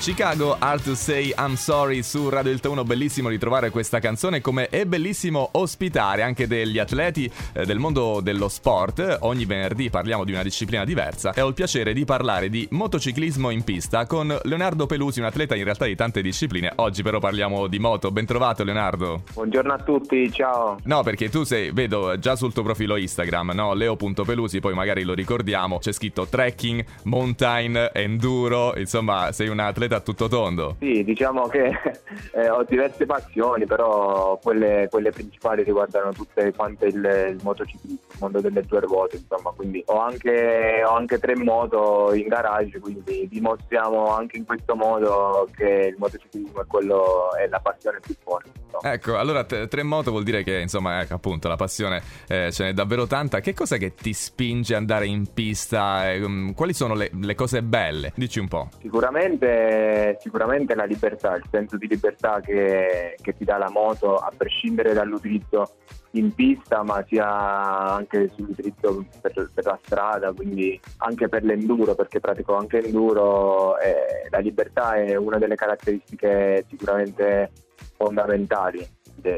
[0.00, 4.68] Chicago, Hard to Say I'm Sorry su Radio Delta 1, bellissimo ritrovare questa canzone come
[4.68, 9.18] è bellissimo ospitare anche degli atleti eh, del mondo dello sport.
[9.22, 13.50] Ogni venerdì parliamo di una disciplina diversa e ho il piacere di parlare di motociclismo
[13.50, 16.72] in pista con Leonardo Pelusi, un atleta in realtà di tante discipline.
[16.76, 18.12] Oggi però parliamo di moto.
[18.12, 19.22] Ben trovato Leonardo.
[19.34, 20.78] Buongiorno a tutti, ciao.
[20.84, 23.74] No, perché tu sei, vedo già sul tuo profilo Instagram, no?
[23.74, 30.00] Leo.pelusi, poi magari lo ricordiamo, c'è scritto trekking, mountain, enduro, insomma sei un atleta a
[30.00, 30.76] tutto tondo.
[30.78, 31.70] Sì, diciamo che
[32.34, 38.18] eh, ho diverse passioni, però quelle, quelle, principali riguardano tutte quante il, il motociclismo, il
[38.18, 43.26] mondo delle due ruote, insomma, quindi ho anche, ho anche tre moto in garage, quindi
[43.28, 48.50] dimostriamo anche in questo modo che il motociclismo è, quello, è la passione più forte.
[48.68, 48.92] Insomma.
[48.92, 52.64] Ecco, allora t- tre moto vuol dire che insomma, ecco, appunto, la passione eh, ce
[52.64, 53.40] n'è davvero tanta.
[53.40, 56.10] Che cosa che ti spinge ad andare in pista?
[56.10, 58.12] Eh, quali sono le, le cose belle?
[58.14, 58.68] Dici un po'.
[58.80, 59.77] Sicuramente
[60.20, 64.92] sicuramente la libertà, il senso di libertà che, che ti dà la moto a prescindere
[64.92, 65.74] dall'utilizzo
[66.12, 72.20] in pista ma sia anche sull'utilizzo per, per, la strada, quindi anche per l'enduro perché
[72.20, 77.50] pratico anche enduro eh, la libertà è una delle caratteristiche sicuramente
[77.96, 78.86] fondamentali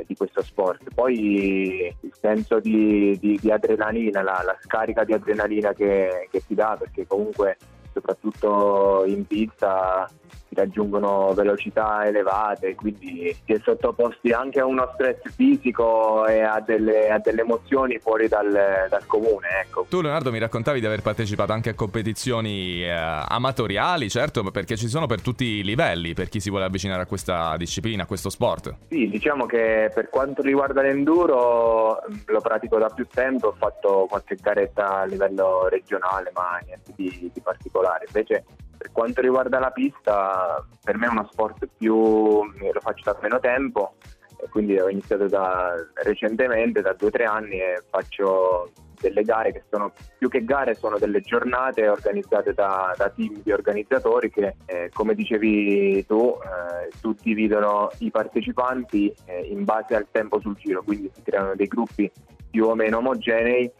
[0.06, 0.92] di questo sport.
[0.94, 6.54] Poi il senso di, di, di adrenalina, la, la, scarica di adrenalina che, che ti
[6.54, 7.56] dà perché comunque
[7.92, 10.08] soprattutto in pista
[10.50, 16.60] si raggiungono velocità elevate, quindi si è sottoposti anche a uno stress fisico e a
[16.60, 19.46] delle, a delle emozioni fuori dal, dal, comune.
[19.64, 19.86] Ecco.
[19.88, 24.88] Tu Leonardo mi raccontavi di aver partecipato anche a competizioni eh, amatoriali, certo, perché ci
[24.88, 28.28] sono per tutti i livelli, per chi si vuole avvicinare a questa disciplina, a questo
[28.28, 28.74] sport.
[28.88, 34.34] Sì, diciamo che per quanto riguarda l'enduro lo pratico da più tempo, ho fatto qualche
[34.34, 37.79] garetta a livello regionale, ma niente di, di particolare.
[38.06, 38.44] Invece
[38.76, 43.38] per quanto riguarda la pista, per me è uno sport più, lo faccio da meno
[43.38, 43.94] tempo,
[44.42, 49.52] e quindi ho iniziato da, recentemente, da due o tre anni, e faccio delle gare
[49.52, 54.56] che sono più che gare, sono delle giornate organizzate da, da team di organizzatori che,
[54.66, 60.82] eh, come dicevi tu, eh, suddividono i partecipanti eh, in base al tempo sul giro,
[60.82, 62.10] quindi si creano dei gruppi
[62.50, 63.70] più o meno omogenei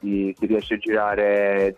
[0.00, 1.76] si, si riesce a girare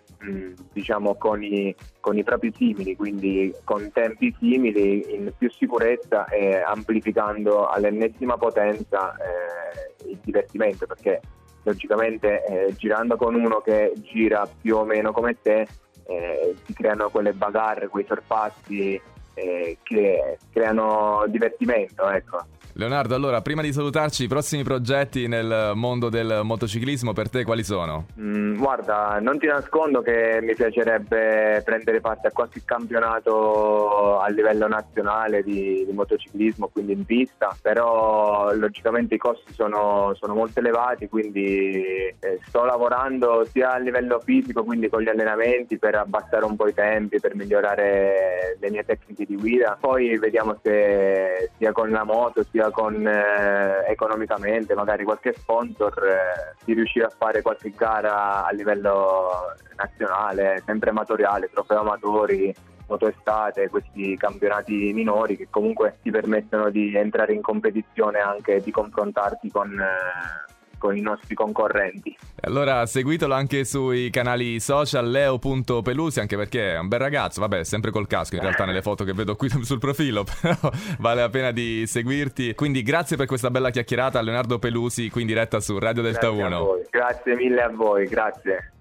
[0.72, 6.56] diciamo con i, con i, propri simili, quindi con tempi simili in più sicurezza e
[6.56, 11.20] amplificando all'ennesima potenza eh, il divertimento perché
[11.62, 15.66] logicamente eh, girando con uno che gira più o meno come te
[16.06, 19.00] eh, si creano quelle bagarre, quei sorpassi
[19.34, 22.08] eh, che creano divertimento.
[22.08, 22.44] Ecco.
[22.78, 27.64] Leonardo, allora, prima di salutarci, i prossimi progetti nel mondo del motociclismo per te quali
[27.64, 28.08] sono?
[28.20, 34.68] Mm, guarda, non ti nascondo che mi piacerebbe prendere parte a qualche campionato a livello
[34.68, 41.08] nazionale di, di motociclismo, quindi in pista, però logicamente i costi sono, sono molto elevati,
[41.08, 46.56] quindi eh, sto lavorando sia a livello fisico, quindi con gli allenamenti, per abbassare un
[46.56, 49.78] po' i tempi, per migliorare le mie tecniche di guida.
[49.80, 56.54] Poi vediamo se sia con la moto, sia con eh, economicamente, magari qualche sponsor, eh,
[56.64, 62.54] di riuscire a fare qualche gara a livello nazionale, sempre amatoriale, trofeo amatori,
[62.88, 68.70] moto estate, questi campionati minori che comunque ti permettono di entrare in competizione anche di
[68.70, 72.16] confrontarti con eh, con i nostri concorrenti.
[72.42, 77.90] Allora seguitelo anche sui canali social leo.pelusi anche perché è un bel ragazzo, vabbè sempre
[77.90, 81.50] col casco in realtà nelle foto che vedo qui sul profilo, però vale la pena
[81.50, 82.54] di seguirti.
[82.54, 86.44] Quindi grazie per questa bella chiacchierata Leonardo Pelusi qui in diretta su Radio Delta grazie
[86.44, 86.80] 1.
[86.90, 88.75] Grazie mille a voi, grazie.